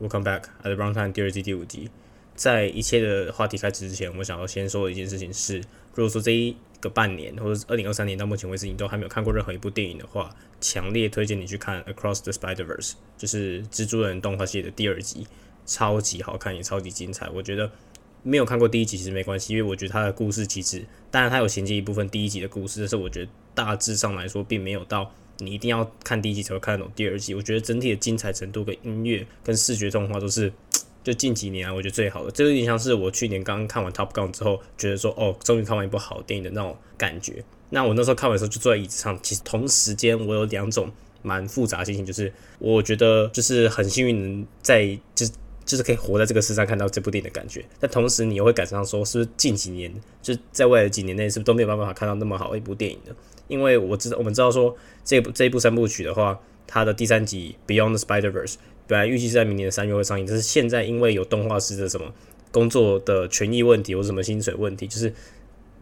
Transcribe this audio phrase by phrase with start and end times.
[0.00, 1.90] Welcome Back at the Wrong Time 第二季第五集。
[2.36, 5.58] 在一切的话题开始之前，我想要先说的一件事情是，
[5.92, 10.30] 如果说这一个半年或者二零二三年到目前为止你都还没有看过任何一部电影的话，
[10.60, 15.26] 强烈推荐你去看 Across the Spider-Verse，就是蜘蛛人动画系列的第二集，
[15.66, 17.28] 超级好看也超级精彩。
[17.30, 17.68] 我觉得
[18.22, 25.12] 没有看过第一集其实没关系，因为我觉得它的故事其实当然它有衔接一部分第一集的故事，但是我觉得大致上来说并没有到。
[25.38, 27.34] 你一定要看第一集才会看得懂第二集。
[27.34, 30.52] 我觉得整体的精彩程度、跟音乐、跟视觉动画都是
[31.04, 32.30] 就近几年来，我觉得最好的。
[32.30, 37.42] 这有点像是我去年刚刚看完 Top Gun 之后，觉得说哦，终于看完一部好电影的那种感觉。
[37.70, 40.90] 那我那时候看完的时候就坐在椅子上，其实同时间我有两种
[41.22, 45.24] 蛮复杂的心情，就是我觉得就是很幸运能在就
[45.64, 47.64] 就是可以活在这个世上看到这部电影的感觉。
[47.78, 53.14] 但同时你又会感受到说，是不是近几年就在未来的几年内，是不是都没有办法看到那么好的一部电影呢？
[53.48, 58.52] 因为我知道，我们知道说这部这一部三部曲的话，它的第三集《Beyond the Spider-Verse》
[58.86, 62.12] 本来预计是在明年的三月会上映，但是现在因为有动画师的什么
[62.50, 65.12] 工作的权益问题或什么薪水问题，就是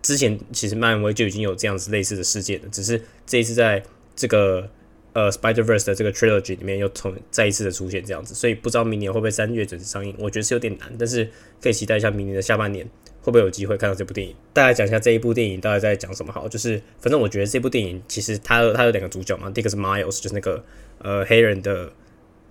[0.02, 3.82] 之前其实漫威就已经有这样子类似的事件了，只是这一次在
[4.14, 4.68] 这个
[5.12, 11.28] 呃《Spider-Verse》的这个 trilogy 里面又重再一次的出现这样子，所以不知道明年会不会三月准时上映，我觉得是有点难，但是
[11.60, 12.88] 可以期待一下明年的下半年。
[13.26, 14.32] 会不会有机会看到这部电影？
[14.52, 16.48] 大概讲一下这一部电影大概在讲什么好。
[16.48, 20.64] 就是反正我觉得这部电影其实它它有两个主角嘛，第一个是 Miles，就是那个
[20.98, 21.90] 呃黑人的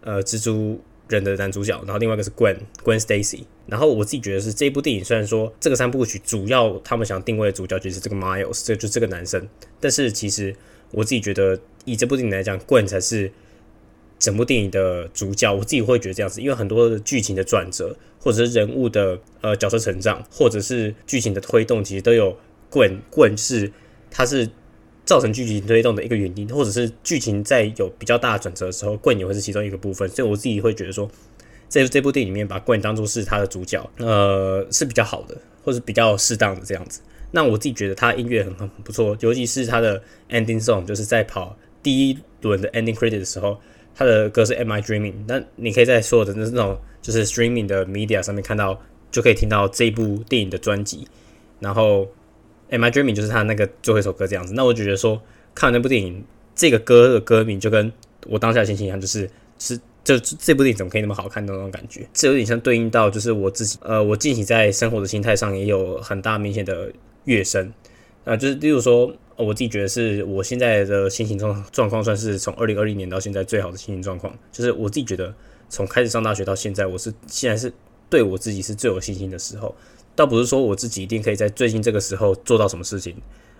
[0.01, 3.43] 呃蜘蛛人的男主角，然后另外一个是 Gwen Gwen Stacy。
[3.67, 9.47] 然后我自己觉得是这部电影虽然说这个三部曲主要他们想定位的主角就是这个 Miles，这就是这个男生，
[9.79, 10.53] 但是其实
[10.91, 13.31] 我自己觉得以这部电影来讲，Gwen 才是。
[14.25, 22.35] 整部电影的主角，我自己会觉得这样子，因为很多的剧情的转折，或者是人物的呃角色成长，或者是剧情的推动，其实都有
[22.71, 23.71] 棍棍是
[24.09, 24.49] 它是
[25.05, 30.09] 造成剧情推动的一个原因，或者是剧情在有比较大的转折的时候，棍也会是其中一个部分。
[30.09, 31.07] 所以我自己会觉得说，
[31.69, 36.99] 在这部电影里面把棍当做是他的主角，呃是比较好的，或者比较适当的这样子。
[37.29, 40.01] 那我自己觉得他音乐很很不错，尤其是他的
[40.31, 43.59] ending song，就是在跑第一轮的 ending credit 的时候。
[43.97, 48.77] 他的歌是《Am I Dreaming》，那你可以在所有的那种就是 streaming 的 media 上面看到，
[49.09, 51.07] 就可以听到这部电影的专辑。
[51.61, 52.01] 然后
[52.71, 54.53] 《Am I Dreaming》就是他那个最后一首歌这样子。
[54.53, 55.21] 那我就觉得说
[55.53, 56.21] 看完那部电影，
[56.53, 57.89] 这个歌的歌名就跟
[58.27, 62.05] 我当下的心情一样，就是是就这部电影怎么可以那么好看的那种感觉。
[62.13, 66.91] 这有点像对应到就是我自己呃，我近期在生活的心态上也有很大明显的
[67.23, 67.71] 跃升
[68.25, 69.15] 啊，就是例如说。
[69.37, 74.33] 我自己觉得是我现在的心情状状况，算是从二零二零年到现在最好的心情状况。
[74.51, 75.33] 就是我自己觉得，
[75.69, 77.73] 从开始上大学到现在，我是现在是
[78.09, 79.75] 对我自己是最有信心的时候。
[80.15, 83.15] 倒不是说我自己一定可以在最近这个时候做到什么事情，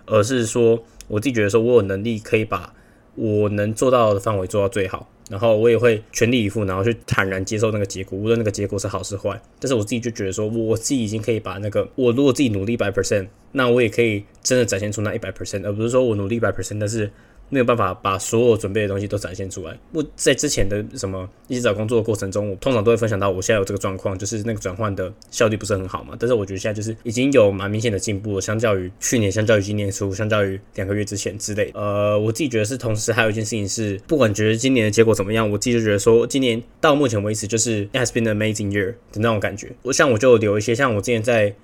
[0.06, 2.72] 而是说我自己觉得说我有能力可以把
[3.14, 5.08] 我能做到的范围做到最好。
[5.28, 9.42] 然后我也会全力以赴，然后去坦然接受那个结果，无论那个结果是好是坏。
[9.58, 17.10] 但是我自己就觉得说，我自己已经可以把那个，我如果自己努力百 percent，那我也可以真的展现出那一百 percent，而不是说我努力一百 percent，但是。
[17.48, 19.78] 没有办法把所有准备的东西都展现出来。
[19.92, 26.16] 我在之前的什么一直找工作的过程中，我通常都会分享到我现在有这个状况，就是那个转换的效率不是很好嘛。
[26.18, 31.70] 但是我觉得现在就是已经有蛮明显的进步了，相较于去年，相较于今年初，相较于两个月之前之类。
[31.74, 39.70] 呃，我自己觉得是，同时还有一件事情是，不管觉得今年的结果怎么样，我自己就觉得说，今年到目前为止就是 it has been an amazing year 的那种感觉。
[39.82, 41.54] 我像我就留一些，像我之前在。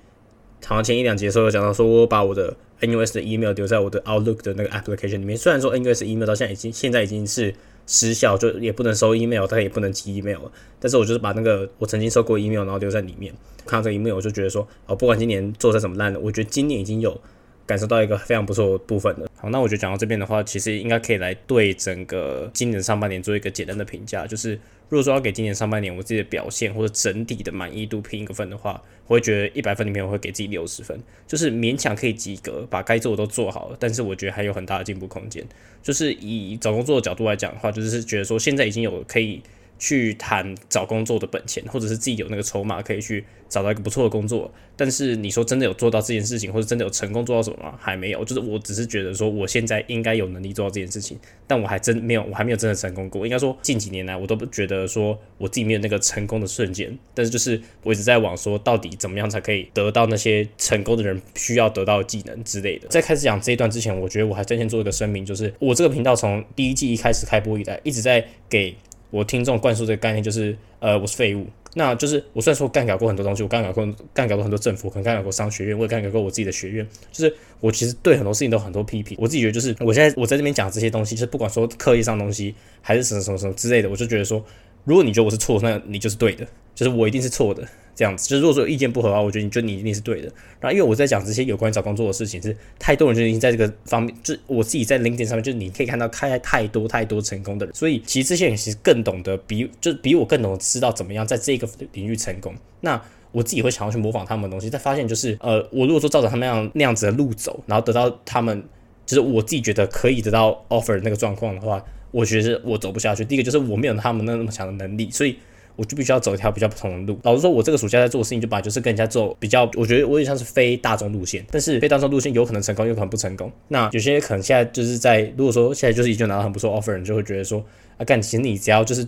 [0.65, 5.37] 好像前一两节的时候有讲到，说我把我的 NUS 的 email 留在我的 Outlook 的那个 application 里面。
[5.37, 7.53] 虽然说 NUS email 到现在已经现在已经是
[7.85, 10.51] 失效，就也不能收 email，它也不能寄 email 了。
[10.79, 13.33] 但是我就是把那个我曾经收过 email，然后留在里面。
[13.65, 17.19] 看到这个 email，我就觉得说，哦，不管今年做的怎么烂的，我觉得今年已经有
[17.65, 19.29] 感受到一个非常不错的部分的。
[19.35, 24.59] 好，那我觉得讲到这边的话，其实应该可以来对整个今年上半年做一个简单的评价，就是。
[24.89, 33.77] 如果说要给今年上半年我自己的表现或者整体的满意度评一个分的话，我会觉得一百分里面我会给自己六十分，就是勉强可以及格，把该做的都做好了。
[33.79, 35.43] 但是我觉得还有很大的进步空间。
[35.81, 39.41] 就是以找工作的角度来讲的话，就是觉得说现在已经有可以。
[39.83, 44.49] 去谈找工作的本钱，或者是自己有那个筹码可以去找到一个不错的工作。
[44.77, 47.77] 但是你说真的有做到这件事情，或者真的有成功做到什么吗？
[47.77, 48.23] 还没有。
[48.23, 53.25] 就是我只是觉得说，我现在应该有能力做到这件事情，但我还真没有，我还没有真的成功过。
[53.25, 56.97] 应该说近几年来，我都不觉得说我自己没有那个成功的瞬间。
[57.13, 62.87] 但是就是我一直在往说，到底怎么样才可以得到那些成功的人需要得到的技能之类的。
[62.87, 68.73] 在开始讲这一段之前，我觉得我还真先做一个声明，就是我这个频道从第一季一开始开播以来，一直在给。
[69.13, 71.45] 我听众灌输这个概念就是，呃，我是废物。
[71.75, 76.87] 那就是我虽然说干搞过很多东西，我干搞过干搞过很多政府，可能干搞过商学院，我也干搞过我自己的学院。
[77.11, 79.15] 就是我其实对很多事情都很多批评。
[79.21, 84.43] 我自己觉得就是我现在我在这边讲这些东西，就是不管说刻意上东西，还是什么什么什么之类的，我就觉得说
[84.83, 87.63] 如果你觉得我是错，那你就是对的，就是我一定是错的。
[87.95, 90.31] 这样子，就是如果说意见不合的话，我觉得你就你一定是对的。
[90.59, 102.53] 然后，因为我在讲这些有关于找工作的事情，是太多人就已经在这个方面，就我自己在 LinkedIn 上面，就是你可以看到开太多太多成功的人，所以其实这些人其实更懂得比，就是比我更懂得知道怎么样在这个领域成功。
[102.81, 102.99] 那
[103.31, 108.63] 我自己会想要去模仿他们的东西，但发现就是，呃，我如果说照着他们那样那样子的路走，然后得到他们
[109.05, 113.25] 就是我自己觉得可以得到 offer 那个状况的话，我觉得我走不下去。
[113.25, 115.37] 第一个就是我没有他们那那么强的能力，所以。
[115.75, 117.19] 我就必须要走一条比较不同的路。
[117.23, 121.45] 老实说，我这个暑假在做的事情，就把就是跟人家做比较，我觉得我也像是非大众路线。
[121.49, 123.51] 但是非大众路线有可能成功，有可能不成功。
[123.67, 127.63] 那有些可能现在就是在，如果说现在就是已经拿到很不错 offer，你就会觉得说，
[127.97, 129.07] 啊，干，其实你只要就是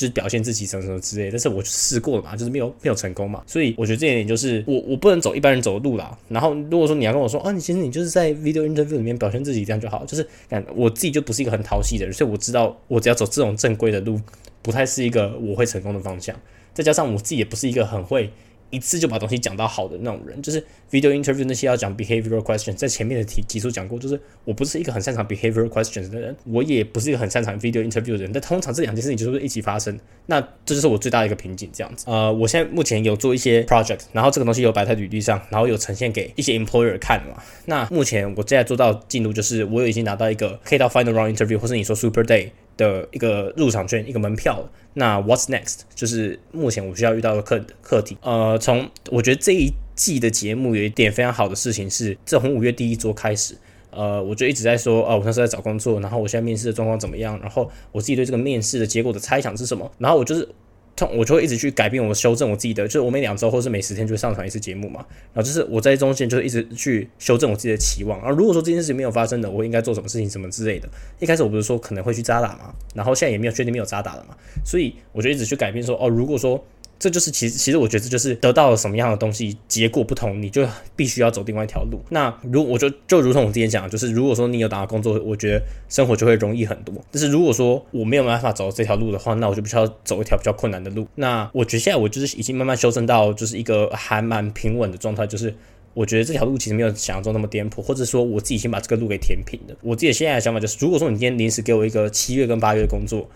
[0.00, 1.30] 就是表现自己什么什么之类。
[1.30, 3.42] 但是我试过了嘛，就是没有没有成功嘛。
[3.46, 6.16] 所以我觉得这一点就是我我不能走一般人走的路啦。
[6.28, 14.18] 然后如果说你要跟我说，啊，你其实你就是在 video interview 里面表现自己这样就好，就是感我自己就不是一个很讨喜的人，所以我知道我只要走这种正规的路，
[14.62, 16.34] 不太是一个我会成功的方向。
[16.72, 18.30] 再加上我自己也不是一个很会
[18.70, 28.32] 一次就把东西讲到好的那种人，就是 video interview 那些要讲 behavioral questions，在前面的题基础讲过，就是我不是一个很擅长 behavioral questions 的人，我也不是一个很擅长 video interview 的人。
[28.32, 31.70] 但通常这两件事情就是一起发生，那这就是我最大的一个瓶颈。
[31.72, 37.42] 这样子，呃，我现在目前有做一些 project，然后这个东西有摆在履历上，然后有呈现给一些 employer 看嘛。
[37.66, 42.50] 那目前我现在做到进度就是，我已经拿到一个可以到 final round interview，或是你说 super day。
[42.80, 44.66] 的一个入场券，一个门票。
[44.94, 45.80] 那 What's next？
[45.94, 48.16] 就是目前我需要遇到的课课题。
[48.22, 53.54] 呃，从我觉得这一季的节目有一点非常好的事情是，从五月第一周开始，
[53.90, 60.48] 呃，我就一直在说，哦，我那时候在找工作，然后我现在面试的状况怎么样，然后我自己对这个面试的结果的猜想是什么，然后我就是。
[61.16, 65.04] 我就会一直去改变，我修正我自己的，就是我每两周或是每十天就会上传一次节目嘛。
[65.32, 68.20] 然后就是我在中间就是一直去修正我自己的期望。
[68.20, 70.88] 而如果说这件事情没有发生的，我应该做什么事情什么之类的。
[71.18, 76.62] 一开始我不是说可能会去扎打嘛，然后现在也没有确定没有扎打了嘛，所以我就一直去改变说，哦，如果说。
[77.00, 81.98] 这就是其实，其实我觉得这就是得到了什么样的东西，结果不同，你就必须要走另外一条路。
[82.10, 86.94] 那如我就就如同我之前讲，就是如果说你有打到工作，我觉得生活就会容易很多。
[87.10, 91.06] 但是如果说我没有办法走这条路的话，那我就必须要走一条比较困难的路。
[91.14, 95.54] 那我觉得现在我就是已经慢慢修正到就是一个还蛮平稳的状态，就是
[95.94, 99.74] 我觉得这条路其实没有想象中那么颠簸，或者说我自己先把这个路给填平的。
[99.80, 103.26] 我自己现在的想法就是，如果说你今天临时给我一个七月跟八月的工作。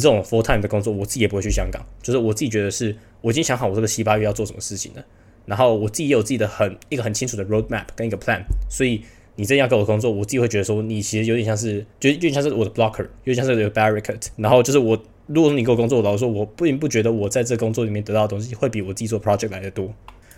[0.00, 1.84] 这种 full time 的工作，我自己也不会去香港。
[2.02, 5.04] 就是我自己觉得是，我已经想好我这个七八月要做什么事情了。
[5.46, 8.42] 然后我自己也有自己的很一个很清楚的 road map 跟一个 plan。
[8.70, 9.02] 所以
[9.36, 14.26] 你真要给我工作，我自己会觉得说，你其实有点像是，就有点像是我的 blocker，有点像是有 barricade。
[14.36, 19.92] 然后就是我，如果你给我工作，老实说，我并不觉得我在这工作里面得到的东西会比我自己做 project 来的多。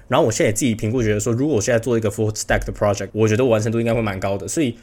[0.08, 4.46] 然后我现在也自己评估，觉得说，如果我现在做一个 full stack 的 project，我觉得完成度应该会蛮高的。
[4.48, 4.76] 所以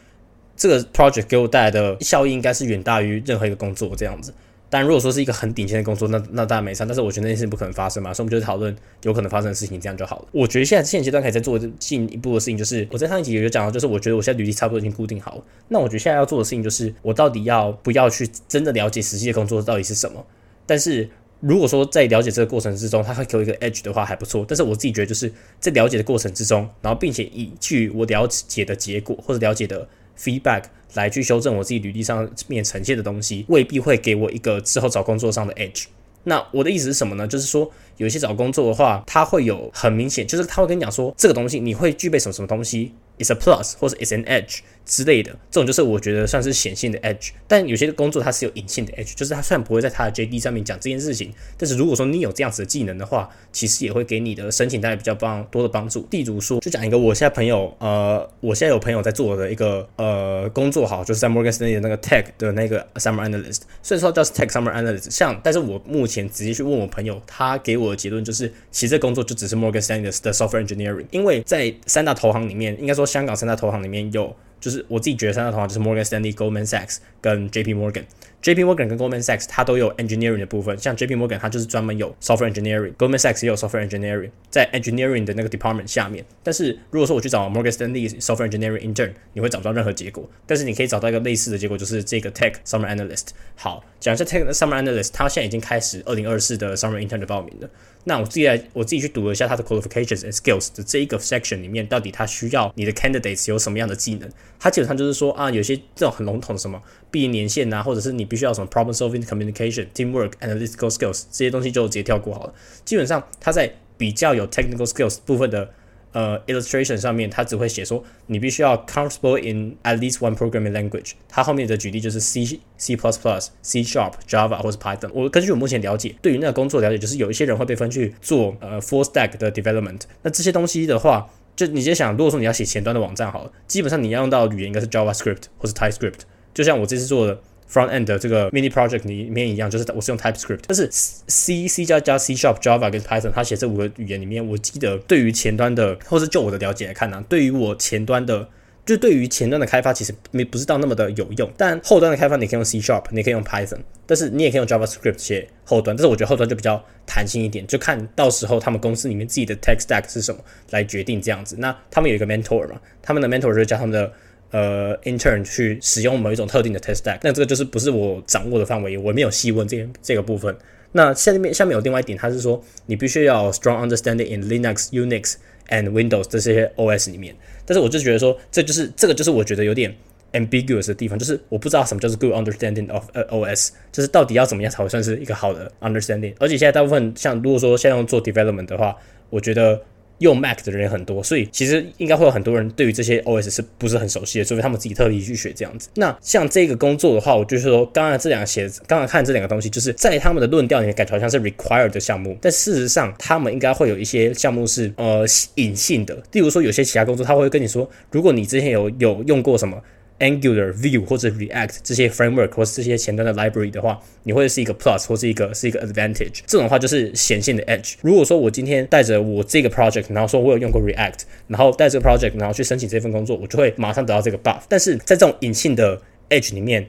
[0.56, 4.34] 这个 project 给我带来的效益应该是远大于任何一个工作这样子。
[4.74, 6.84] 但如果说是一个很顶尖的工作，那那当然没差。
[6.84, 10.28] 但是我觉得那件事不可能发生嘛，所以我们就讨论有可能发生的事情，这样就好了。
[10.32, 15.44] 我觉得现在现阶段可以再做进一步的事情，就是我在上一集有讲到，就是我觉得我现在履历差不多已经固定好了。
[15.68, 20.26] 那我觉得现在要做的事情就是，我到底要不要去真的了解实际的工作到底是什么？
[20.66, 21.08] 但是
[21.40, 24.44] 如果说在了解这个过程之中，他会给我一个 edge 的话还不错。
[24.48, 29.88] 但是我自己觉得就是在了解的过程之中，然后并且以据我了解的结果或者了解的
[30.18, 30.64] feedback。
[30.96, 35.86] 来去修正我自己履历上面呈现的东西，未必会给我一个之后找工作上的 edge。
[36.26, 37.28] 那我的意思是什么呢？
[37.28, 37.68] 就是说，
[37.98, 42.94] 有些找工作的话，它会有很明显，就是他会跟你讲说，这个东西你会具备什么什么东西。
[43.18, 47.30] ，it's a plus 或者 it's an edge 之类的，这种就是我觉得算是显性的 edge。
[47.48, 56.08] 但有些工作它是有隐性的 edge，就是它虽然不会在它的 JD 上面讲这件事情，但是如果说你有这样子的技能的话，其实也会给你的申请带来比较帮多的帮助。
[56.12, 63.62] 例如说，就讲一个我现在朋友，呃，我现在有朋友在做的一个呃工作，好，就是在 Morgan Stanley 的那个 tech 的那个 summer analyst。
[63.82, 78.04] 虽然说叫 tech summer analyst，像，但是我目前直接去问我朋友，他给我的结论就是，其实这工作就只是 Morgan Stanley 的 software engineering，因为在三大投行里面，应该说香港三大投行里面有，就是我自己觉得三大投行就是 Morgan Stanley、Goldman Sachs 跟 JP Morgan。
[78.42, 83.86] JP Morgan 跟 Goldman Sachs 它都有 engineering 的部分，像 JP Morgan 它就是专门有 software engineering，Goldman Sachs 也有 software
[83.86, 86.24] engineering，在 engineering 的那个 department 下面。
[86.42, 90.30] 但是如果说我去找 Morgan Stanley software engineering intern，你会找不到任何结果。
[90.46, 93.28] 但是你可以找到一个类似的结果，就是这个 tech summer analyst。
[93.56, 97.70] 好，讲一下 tech summer analyst，他现在已经开始二零二四的 summer intern 的报名了。
[98.06, 104.30] 那我自己来，我自己去读了一下他的 qualifications and skills 的这一个 section 里面，到底他需要你的 candidates 有什么样的技能？
[104.60, 112.54] 他基本上就是说啊，有些这种很笼统的什么毕业年限啊，或者是你必须要什么 problem solving communication teamwork analytical skills 这些东西就直接跳过好了。
[112.84, 115.72] 基本上他在比较有 technical skills 部分的
[116.14, 121.12] 呃，illustration 上面它只会写说你必须要 comfortable in at least one programming language。
[121.28, 122.46] 它后面的举例就是 C、
[122.78, 125.10] C++ plus plus、C Sharp、Java 或是 Python。
[125.14, 130.02] 我根据我目前了解，对于那个工作了解，就是有一些人会被分去做呃 full stack 的 development。
[130.22, 136.20] 那这些东西的话，就你先想，如果说你要写前端的网站，好了，基本上你要用到语言应该是 JavaScript 或是 TypeScript。
[136.54, 137.42] 就像我这次做的。
[137.72, 148.48] Front end 的这个 mini project 里面一样，就是我是用 TypeScript，但是 C、C 加加 C Sharp、Java 跟 Python，它写这五个语言里面，我记得对于前端的，或是就我的了解来看呢，对于我前端的，
[148.86, 160.40] 就对于前端的开发其实没不是到那么的有用，但后端的开发你可以用 C Sharp，你可以用 Python，但是你也可以用 JavaScript 写后端，但是我觉得后端就比较弹性一点，就看到时候他们公司里面自己的 tech stack 是什么
[160.70, 161.56] 来决定这样子。
[161.58, 164.14] 那他们有一个 mentor 嘛，他们的 mentor 就是教他们的。
[164.54, 170.56] 呃，intern 去使用某一种特定的 test stack，那这个就是不是我掌握的范围，我没有细问这这个部分。
[170.92, 175.34] 那下面下面有另外一点，它是说你必须要 strong understanding in Linux、Unix
[175.70, 177.36] and Windows 这些 OS 里面。
[177.66, 179.92] 但是我就觉得说，这就是这个就是我觉得有点
[180.34, 186.36] ambiguous 的地方，就是我不知道什么叫做 good understanding of OS，就是到底要怎么样才会算是一个好的 understanding。
[186.38, 188.96] 而且现在大部分像如果说现在用做 development 的话，
[189.32, 189.82] 我觉得。
[190.24, 195.90] 用 Mac 的人很多，所以其实应该会有很多人对于这些 OS 是不是很熟悉的，除非他们自己特地去学这样子。
[195.96, 205.26] 那像这个工作的话，我就是说，刚刚这两个写，刚刚看这两个东西，就是在他们的论调里面感觉好像是 required 的项目，但事实上他们应该会有一些项目是呃
[205.56, 206.16] 隐性的。
[206.32, 209.78] 例如说，有些其他工作他会跟你说，如果你之前有有用过什么。
[210.24, 216.40] Angular、Vue 或者 React 这些 framework 或是这些前端的 library 的话，你会是一个 plus 或是一个是一个 advantage。
[216.48, 217.96] 这种的话就是显性的 edge。
[218.02, 224.62] 如果说我今天带着我这个 project，然后说我有用过 React，然后带这个 project，然后去申请这份工作，我就会马上得到这个 buff。
[224.70, 226.88] 但是在这种隐性的 edge 里面，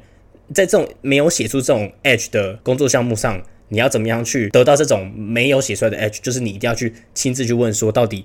[0.55, 6.21] 在这种没有写出这种 edge 的工作项目上，你要怎么样去得到这种没有写出来的 edge？
[6.23, 8.23] 就是你一定要去亲自去问说到底。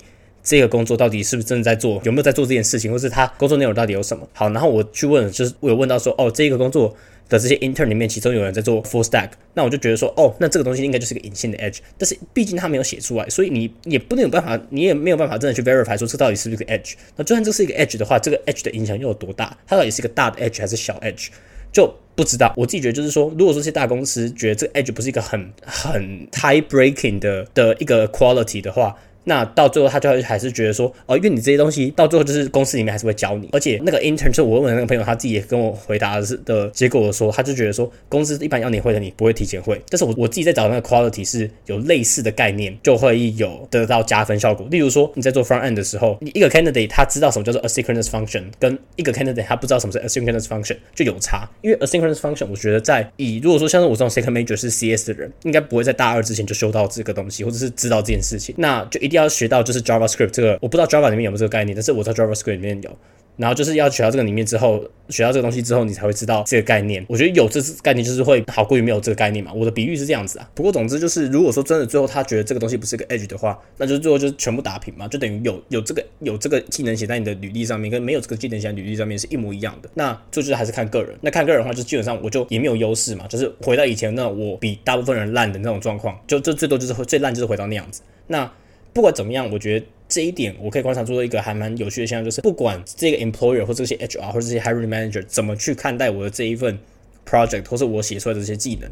[0.50, 2.02] 这个工作到底是不是真的在做？
[2.04, 4.28] 有没有在做这件事情，或是他工作内容到底有什么？
[4.34, 6.96] 好，然后我去问，就是我有问到说，哦，这个工作
[7.30, 16.94] 的这些 intern 里面，其中有人在做 full stack，那我就觉得说，哦，那这个东西应该就是个隐性的 edge，但是毕竟他没有写出来，所以你也不能有办法，你也没有办法真的去 verify 说这到底是不是个 edge。
[17.16, 19.56] 那就算这是一个 edge 的话，这个 edge 的影响又有多大？
[19.68, 21.28] 它到底是一个大的 edge 还是小 edge？
[21.72, 22.52] 就不知道。
[22.58, 28.96] 我自己觉得就是说，如果说这些大公司觉得这个 edge 不是一个很很 tie breaking 的的一个 quality 的话，
[29.30, 39.80] 那到最后，他就会还是觉得说，哦，因为你这些东西到最后就是公司里面还是会教你，而且那个 intern 就我问的那个朋友，他自己也跟我回答的是的结果说，他就觉得说，公司一般要你会的，你不会提前会。
[39.88, 44.68] 但是我我自己在找那个 quality 是有类似的概念，就会有得到加分效果。
[44.72, 51.48] 例如说你在做 front end 的时候，你一个 candidate 他知道什么叫做 asynchronous function，跟一个 candidate 他不知道什么是 asynchronous function 就有差。
[51.62, 62.98] 因为 asynchronous function 我觉得在以如果说像是我这种 second major 是 CS 的人，应该不会在大二之前就修到这个东西，或者是知道这件事情，那就一定要要学到就是 JavaScript 这个我不知道 Java 里面有没有这个概念，但是我在 JavaScript 里面有。
[63.38, 67.06] 然后就是要学到这个里面之后，学到这个东西之后，你才会知道这个概念。
[67.08, 69.54] 我觉得有这概念就是会好过于没有这个概念嘛。
[69.54, 70.50] 我的比喻是这样子啊。
[70.54, 79.90] 不过总之就是，如果说真的最后他觉得这个东西不是一个 edge 的话，那就最后就全部打平嘛，就等于有有这个有这个技能写在你的履历上面，跟没有这个技能写在履历上面是一模一样的。
[79.94, 81.18] 那这就是还是看个人。
[81.22, 88.02] 那看个人的话，就基本上我就也没有优势嘛，就是回到以前那我比大部分人烂的那种状况，就就最多就是最烂就是回到那样子。
[88.28, 88.52] 那
[88.94, 89.86] 不管怎么样，我觉得。
[90.10, 96.80] 这一点我可以观察出一个还蛮有趣的现象，就是不管这个 employer 或这些 HR 或这些 hiring manager 怎么去看待我的这一份
[97.28, 98.90] project，或是我写出来的这些技能。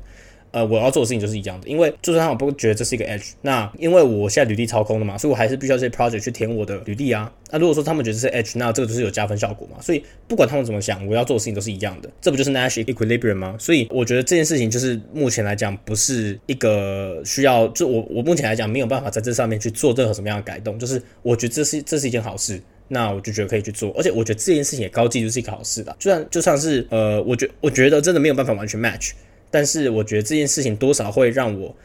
[0.51, 7.31] 呃，我要做的事情就是一样的，因为就算他们不觉得这是一个 edge，那因为我现在履历超空的嘛，所以我还是必须要这些 project 去填我的履历啊。
[7.51, 9.77] 那如果说他们觉得是 edge，那这个就是有加分效果嘛。
[9.81, 13.55] 所以不管他们怎么想，我要做的事情都是一样的，这不就是 Nash equilibrium 吗？
[13.59, 20.77] 所以我觉得这件事情就是目前来讲不是一个需要，就我我目前来讲没有办法在这上面去做任何什么样的改动。
[20.79, 25.95] 就是我觉得这是这是一件好事，那我就觉得可以去做，而且我觉得这件事情也高记就是一个好事的。
[25.99, 29.11] 就算就算是呃，我觉我觉得真的没有办法完全 match。
[29.51, 31.75] 但是我觉得这件事情多少会让我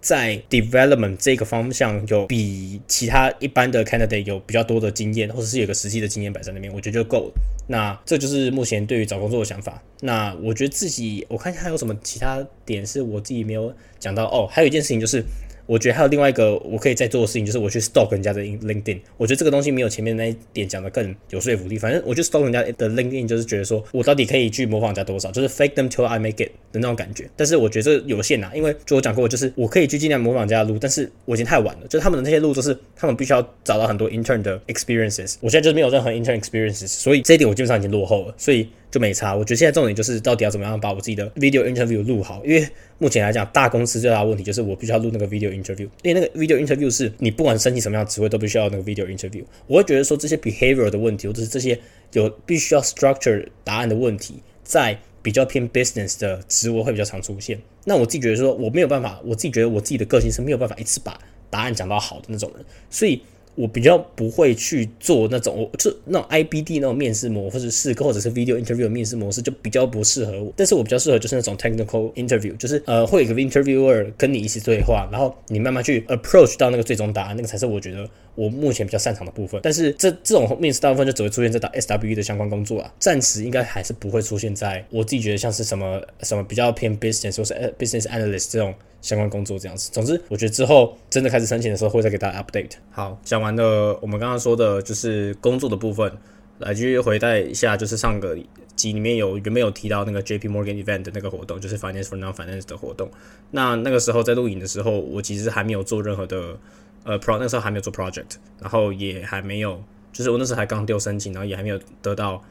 [0.00, 7.32] 在 development 这个方向有比其他一般的 candidate 有比较多的经验，或者是有个实际的经验摆在那边，我觉得就够了。
[7.68, 9.82] 那这就是目前对于找工作的想法。
[10.00, 15.24] 那我觉得自己我看一下还有什么其他点是我自己没有讲到哦，还有一件事情就是。
[15.66, 18.98] 我觉得还有另外一个我可以再做的事情，就是我去 stalk 人家的 LinkedIn。
[19.16, 21.78] 我觉得这个东西没有前面那一点讲的更有说服力。
[21.78, 27.28] 反正我就 stalk 人家的 LinkedIn，就是觉得说我到底可以去模仿人家多少，就是 fake them till I make it 的那种感觉。
[27.36, 31.86] 但是我觉得这有限呐，因为就我讲过，就是我可以去尽量模仿人家的路，但是我已经太晚了。
[31.88, 38.34] 就他们的那些路都是他们必须要找到很多 intern 的 experiences，我现在就是没有任何 intern experiences，所以这一点我基本上已经落后了。
[38.36, 39.34] 所以就没差。
[39.34, 42.68] 我觉得现在重点就是到底要怎么样把我自己的 video interview 录好，因为
[42.98, 49.42] 目前来讲，大公司最大的问题就是我必须要录那个 video interview，因为那个 video interview 是你不管申请什么样的职位都必须要那个 video interview。
[49.66, 51.76] 我会觉得说这些 behavior 的问题，或者是这些
[52.12, 57.58] 有必须要 structure 答案的问题，在比较偏 business 的职位会比较常出现。
[57.84, 61.18] 那我自己觉得说我没有办法，我自己觉得我自己的个性是没有办法一次把
[61.48, 63.22] 答案讲到好的那种人，所以。
[63.54, 70.52] 我比较不会去做那种，我就那种 IBD 那种面试模，或者是或者是 video interview 面试模式，就比较不适合我。
[70.56, 79.60] 但是我比较适合就是那种 technical interview，就是呃会有一个 interviewer 跟你一起对话，然后你慢慢去 approach 到那个最终答案，那个才是我觉得我目前比较擅长的部分。
[79.62, 88.74] 但是这这种面试大部分就只会出现在打 SWE 的相关工作啊，暂时应该还是不会出现在我自己觉得像是什么什么比较偏 business 或是 business analyst 这种。
[89.02, 92.70] 相关工作这样子，总之我觉得之后真的开始申请的时候会再给大家 update。
[92.90, 96.10] 好，讲完了我们刚刚说的就是工作的部分，
[96.58, 98.38] 来继续回带一下，就是上个
[98.76, 103.10] 集里面有有没有提到那个 JP Morgan event 的那个活动，就是 Finance for Non-Finance 的活动。
[103.50, 106.56] 那那个时候在录影的时候，我其实还没有做任何的
[107.04, 109.82] 呃 pro，那时候还没有做 project，然后也还没有，
[110.12, 112.42] 就是我那时候还刚丢申请，然后也还没有得到。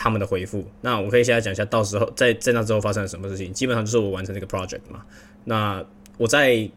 [0.00, 3.52] 他们的回复，那我可以现在讲一下，到时候在在那之后发生了什么事情。
[3.52, 5.04] 基本上就是我完成这个 project 嘛。
[5.48, 5.84] 那
[6.18, 6.70] 我在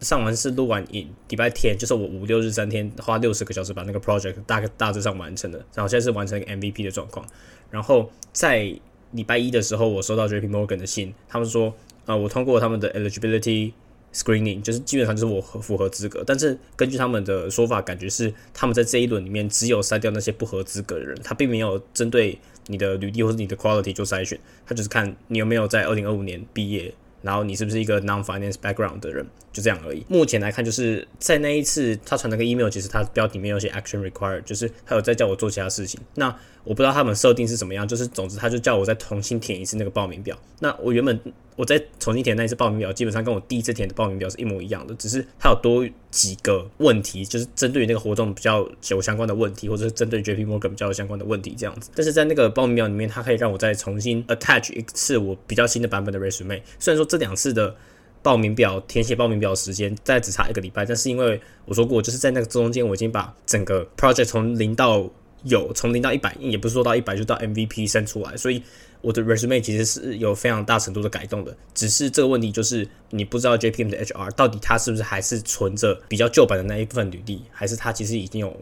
[0.00, 5.58] 上完是录完影，礼拜天就是我五六日三天花六十个小时把那个 project 大概大致上完成了。
[5.74, 7.24] 然后现在是完成 MVP 的状况。
[7.70, 8.74] 然后在
[9.12, 11.72] 礼拜一的时候，我收到 JP Morgan 的信，他们说
[12.06, 13.72] 啊，我通过他们的 eligibility。
[14.10, 26.92] Screening 就是基本上就是我符合资格，但是根据他们的说法，感觉是他们在这一轮里面只有筛掉那些不合资格的人，他并没有针对你的履历或者你的 quality 做筛选，他就是看你有没有在二零二五年毕业，
[27.28, 30.02] 然后你是不是一个 non-finance background 的人，就这样而已。
[30.08, 36.00] 目前来看，就是在那一次他传那个 email，其实他标题没有写 action required，就是他有在叫我做其他事情。
[36.14, 36.34] 那
[36.68, 40.38] 我不知道他们设定是怎么样，就是总之他就叫我再重新填一次那个报名表。
[40.60, 41.18] 那我原本
[41.56, 51.90] 我在重新填那一次报名表，基本上跟我第一次填的报名表是一模一样的，只是它有多几个问题，就是针对于那个活动比较有相关的问题，或者是针对 JP Morgan 比较有相关的问题这样子。
[51.94, 56.60] 但是在那个报名表里面，它可以让我再重新 attach 一次我比较新的版本的 resume。
[56.78, 57.74] 虽然说这两次的
[58.22, 65.08] 报名表填写报名表的时间再只差一个礼拜，但是因为我说过，就是在那个中间我已经把整个 project 从零到
[65.44, 68.62] 有从零到一百，也不是说到一百就到 MVP 生出来，所以
[69.00, 71.56] 我的 resume 其实是有非常大程度的改动的。
[71.74, 78.54] 只是这个问题就是你不知道 JPM 的 HR 到底他是不是还是存着比较旧版的那一部分履历，还是他其实已经有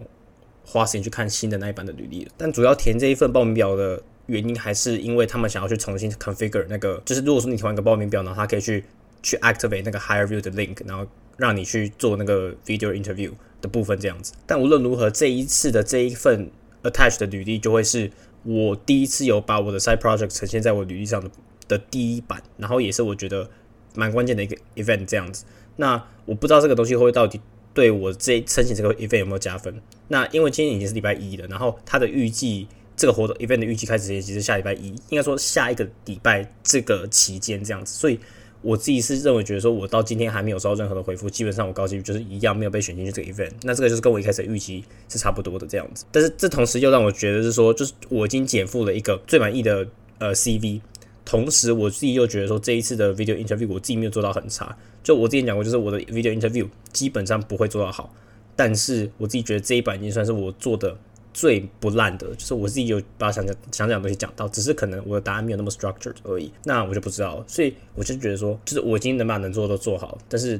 [0.64, 2.30] 花时间去看新的那一版的履历了。
[2.36, 8.84] 但主要填这一份报名表的原因，还是因为他们想要去重新 configure 那个，就是如果说你填完一个报名表，然后他可以去
[9.22, 13.30] 去 activate 那个 higher view 的 link，然后让你去做那个 video interview
[13.62, 14.32] 的部分这样子。
[14.46, 16.50] 但无论如何，这一次的这一份
[16.90, 18.10] Attach 的履历就会是
[18.42, 21.30] 我第一次有把我的 side project 呈现在我履历上的
[21.68, 23.48] 的第一版，然后也是我觉得
[23.94, 25.44] 蛮关键的一个 event 这样子。
[25.76, 27.40] 那我不知道这个东西会到底
[27.74, 29.74] 对我这申请这个 event 有没有加分。
[30.08, 38.18] 那因为今天已经是礼拜一了，然后它的预计这个活动 event 的预计开始也其实下礼拜一，应该说下一个礼拜这个期间这样子，所以。
[38.66, 43.52] 我自己是认为，觉得说我到今天还没有收到任何的回复，基本上我高级就是一样没有被选进去这个 event。
[43.62, 46.04] 那这个就是跟我一开始预期是差不多的这样子。
[46.10, 49.86] 但是这同时又让我觉得是说，就是我已经减负了一个最满意的
[50.18, 50.80] 呃 CV，
[51.24, 54.76] 同时我自己又觉得说这一次的 video interview 我自己没有做到很差。
[55.04, 58.12] 就我之前讲过，就是我的 video interview 基本上不会做到好，
[58.56, 60.98] 但是我自己觉得这一版已经算是我做的。
[61.36, 66.50] 最不烂的，就是我自己有把想讲想讲的东西讲到，只是可能我的答案没有那么 structured 而已。
[66.64, 70.58] 那我就不知道，所以我就觉得说，就是我已经能把能做的都做好，但是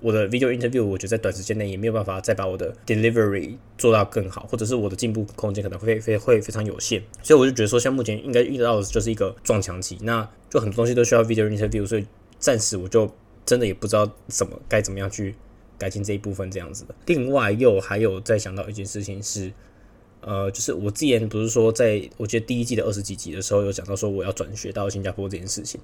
[0.00, 7.02] 我的 video interview 我觉得在短时间内也没有办法再把我的 delivery 做到更好，或者是我的进步空间可能会非会非常有限。
[7.22, 12.06] 所以我就觉得说，像目前应该遇到的就是一个撞墙期，那就很多东西都需要 video interview，所以
[12.38, 13.10] 暂时我就
[13.46, 15.34] 真的也不知道怎么该怎么样去
[15.78, 16.94] 改进这一部分这样子的。
[17.06, 19.50] 另外又还有再想到一件事情是。
[20.20, 25.80] 呃，就是我之前不是说，在我觉得第一季的二十几集的时候，有讲到说我要转学到新加坡这件事情。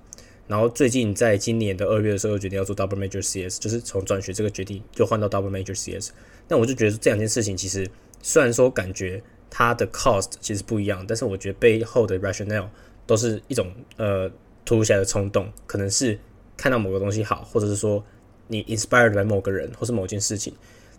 [0.48, 6.10] 然后最近在今年的二月的时候又，决定要做 Double Major CS，就是从转学这个决定又换到 Double Major CS。
[6.48, 7.88] 那我就觉得这两件事情其实
[8.20, 12.68] 虽然说感觉它的 cost 其实不一样，但是我觉得背后的 rationale
[13.06, 14.30] 都是一种呃
[14.64, 16.18] 突如其来的冲动，可能是
[16.56, 18.04] 看到某个东西好，或者是说
[18.48, 20.52] 你 inspired by 某个人或是某件事情。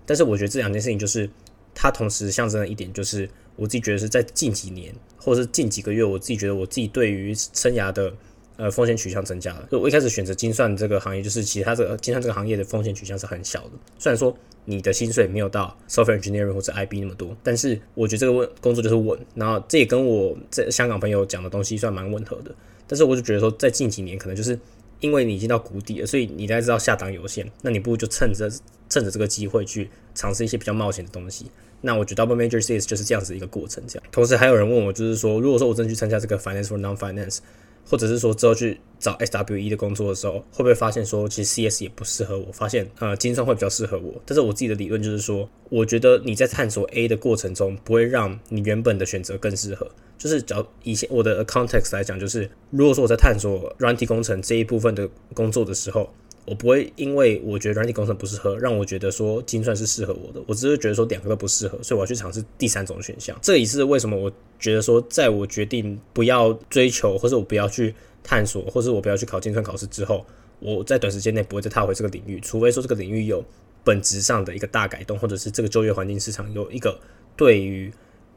[0.06, 1.30] 但是我觉得这两件事情就是。
[1.76, 8.12] 它同时象征的一点就是，我自己觉得是在近几年，或者是近几个月，我自己觉得我自己对于生涯的
[8.58, 9.68] 呃风险取向增加了。
[9.70, 13.72] 就我一开始选择精算这个行业，就是其实它这个精算这个行业的风险取向是很小的。
[14.00, 19.20] 虽然说你的薪水没有到 software engineering 或者 IB 那么多，但是我觉得这个问工作就是稳。
[19.36, 22.56] 然后这也跟我在香港朋友讲的东西算蛮吻合的。
[22.88, 24.58] 但是我就觉得说，在近几年可能就是
[25.02, 28.50] 因为你已经到谷底了，所以你大概知道下档有限，那你不如就趁着
[28.90, 31.46] 趁着这个机会去尝试一些比较冒险的东西。
[31.82, 33.84] 那我觉得 double major CS 就是这样子一个过程。
[33.88, 37.40] 这样，同时还有人问我，就是说，如果说我真去参加这个 finance for non finance，
[37.88, 42.52] 或者是说之后去找 SWE 的工作的时候，会不会发现说，其实 CS 也不适合我？
[42.52, 44.20] 发现呃，精算会比较适合我。
[44.26, 49.88] 但是我自己的理论就是说，我觉得你在探索 A 的过程中，不会让你原本的选择更适合。
[50.18, 56.12] 就是只要以前我的 context 来讲，就是如果说我在探索软体工程这一部分的工作的时候。
[56.46, 60.40] 我不会因为我觉得软体工程不适合，让我觉得说精算是适合我的。
[60.48, 63.36] 我只是觉得说两个都不适合，所以我要去尝试第三种选项。
[63.42, 70.24] 这也是为什么我觉得说，在我决定不要追求，或者我不要去探索，或者我不要去考精算考试之后，
[70.60, 73.44] 我在短时间内不会再踏回这个领域，除非说这个领域有
[73.84, 76.96] 本质上的一个大改动，或者是这个就业环境市场有一个
[77.36, 77.92] 对于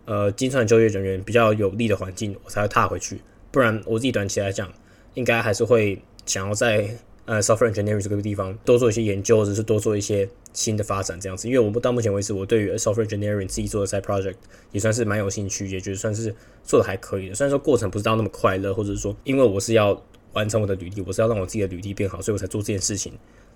[0.07, 3.21] 呃精算就业人员比较有利的环境，我才会踏回去。
[3.51, 4.73] 不然我自己短期来讲，
[5.13, 6.89] 应该还是会想要在。
[7.29, 11.47] 呃，software engineering 这个地方多做一些研究，或者是多做一些新的发展这样子。
[11.47, 14.37] 因为我们到目前为止，我对于 software engineering 自己做的 side project
[14.73, 17.35] 也算是蛮有兴趣，也觉得算是做的还可以的。
[17.35, 23.13] 虽然说过程不是到那么快乐，或者是说，因为我是要完成我的履历，我是要让我自己的履历变好，所以我才做这件事情。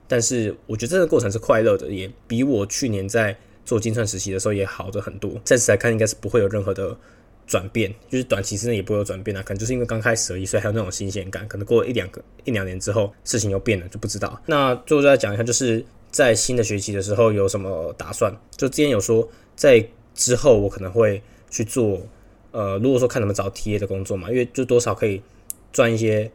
[0.06, 5.40] 但是我觉得这个过程是快乐的，也比我去年在做精算实习的时候也好的很多。
[5.44, 6.94] 暂时来看，应该是不会有任何的。
[7.46, 11.46] 转变就是短期之内也不会有转变啊，可能就是因为刚开始而已，所以还有那种新鲜感。
[11.48, 14.40] 可能过了一两个一两年之后，事情又变了，就不知道。
[14.46, 18.34] 那最后再讲一下，就是在新的学期的时候有什么打算？
[18.56, 22.00] 就之前有说，在之后我可能会去做，
[22.52, 25.20] 呃，如果说看怎么找 TA 的工作嘛，因为就多少可以
[25.72, 26.30] 赚一些，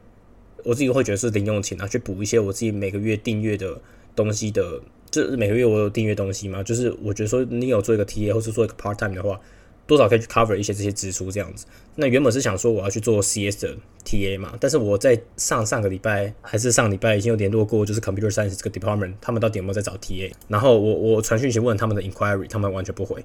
[0.63, 3.79] 我自己会觉得是零用钱啊，去补一些我自己每个月订阅的
[4.15, 4.81] 东西的。
[5.09, 9.39] 就是每个月我有订阅东西嘛，就是我觉得说你有做一个 TA 或是做一个 part time 的话。
[9.87, 11.65] 多少可以去 cover 一些这些支出这样子。
[11.95, 20.31] 那原本是想说我要去做 CS 的 TA 嘛，但是我在上上个礼拜还是上礼拜已经有联络过，就是 Computer Science 这个 department，他们到底有没有在找 TA？
[20.49, 23.23] 然后我我传讯息问他们的 inquiry，他们完全不回。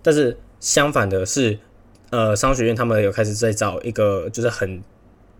[0.00, 1.58] 但是相反的是，
[2.10, 4.82] 呃，商学院他们有开始在找一个就是很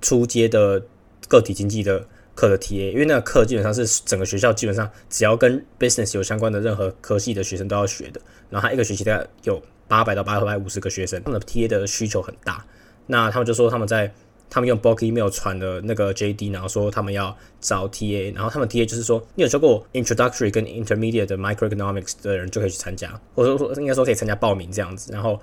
[0.02, 0.82] 出阶的
[1.28, 8.20] 个体经济的课的 TA，因为那个课基本上是整个学校基本上只要跟 business 有相关的任何科系的学生都要学的。
[8.50, 9.62] 然后他一个学期大概有。
[9.88, 12.64] 八百到八百五十个学生，他们的 TA 的需求很大。
[13.06, 14.12] 那他们就说他们在
[14.50, 25.12] 他们用 bulk email 传的那个 JD，然后说他们要找 TA，然后他们 TA 就是说你有学过 introductory 跟 intermediate 的 microeconomics 的人就可以去参加，或者说应该说可以参加报名这样子。
[25.12, 25.40] 然后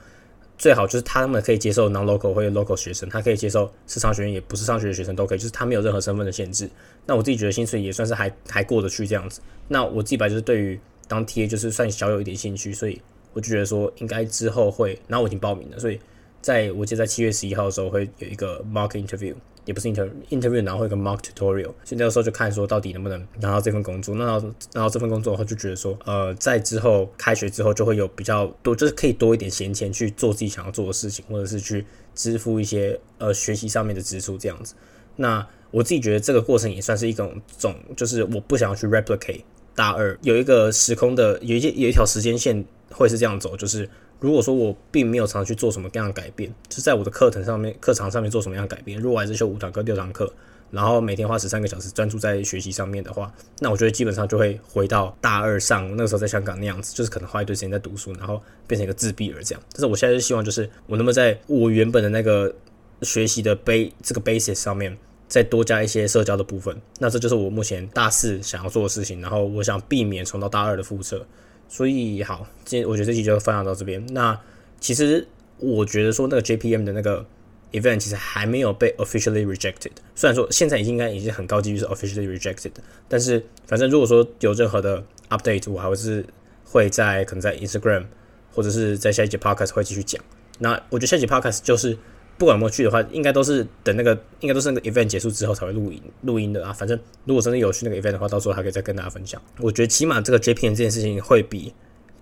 [0.57, 6.69] 最好就是他们可以接受 non-local 或者 local 学生，他可以接受是商学院也不是商学院学生都可以，就是他没有任何身份的限制。
[7.05, 9.41] 那我自己觉得薪水也算是还还过得去这样子。
[9.67, 13.01] 那我自己本来就是对于当 TA 就是算小有一点兴趣，所以。
[13.33, 15.99] 我就觉得说，应该之后会，然后我已经报名了，所以
[16.41, 19.33] 在我记得在七月十一号的时候会有一个 mock interview，
[19.65, 24.13] 也不是 interview interview，然后会一个 mock tutorial，所以那个时候就看说到底能不能拿到这份工作。
[24.15, 24.25] 那
[24.73, 34.75] 拿到这份工作后，就觉得说，呃，在之后开学之后就会有比较多，就是可以多一点闲钱去做自己想要做的事情，或者是去支付一些呃学习上面的支出这样子。
[35.15, 39.41] 那我自己觉得这个过程也算是一种种，就是我不想要去 replicate
[39.73, 42.65] 大二有一个时空的有一些有一条时间线。
[42.93, 50.31] 会是这样走，就是如果说我并没有常常去做什么样的改变，就在我的课程上面、课堂上面做什么样的改变，如果还是修五堂课、六堂课，
[50.71, 59.61] 然后每天花十三个小时专注在学习上面的话，那我觉得基本上就会回到大二上那个时候在香港那样子，就是可能花一堆时间在读书，然后变成一个自闭儿这样。
[59.71, 62.53] 但是我现在就希望，就是我能不能在我原本的那个
[63.01, 66.75] 学习的 base 这个 basis 上面，再多加一些社交的部分。
[66.99, 71.25] 那这就是我目前大四想要做的事情，然后我想避免重到大二的覆辙。
[71.73, 74.05] 所以好，今我觉得这期就分享到这边。
[74.13, 74.39] 那
[74.79, 77.25] 其实我觉得说那个 JPM 的那个
[77.71, 79.89] event 其实还没有被 officially rejected。
[80.13, 82.73] 虽然说现在已经应该已经很高几率是 officially rejected，
[83.07, 86.23] 但是反正如果说有任何的 update，我还是
[86.63, 88.05] 会在可能在 Instagram
[88.53, 90.23] 或者是在下一节 podcast 会继续讲。
[90.59, 91.97] 那我觉得下一节 podcast 就是。
[92.37, 96.73] 不管有没有去的话，应该都是等那个，应该都是那个 event 结束之后才会录音录音的啊。
[96.73, 99.41] 反正如果真的有去那个 event 的话，到时候还可以再跟大家分享。
[99.59, 101.71] 我觉得起码这个 JPN 这件事情会比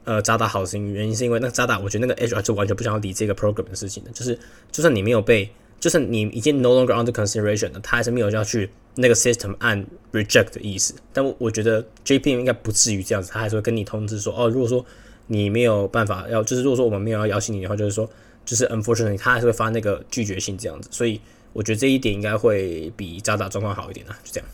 [0.03, 4.11] 呃渣打好心，原因是因为那个渣打，我觉得那个 HR 是完全不想要理这个 program 的事情的。
[4.11, 4.37] 就是
[4.71, 10.93] 就算你没有被，就算你已经 no longer under consideration 了，他还是没有要去那个 system 按 reject 的意思。
[11.13, 14.85] 但我我觉得 JPN 应该不至于这样子，他还是会跟你通知说，哦，如果说
[15.27, 18.09] 你没有办法要，就是如果说我们没有要邀请你的话，就是说。
[18.51, 21.21] 就是 unfortunately，他还是会发那个拒绝信这样子，所以
[21.53, 24.49] 我觉得这一点应该会比渣打状况好一点啊，就这样。